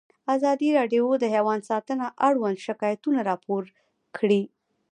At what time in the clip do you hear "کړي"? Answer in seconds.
4.17-4.41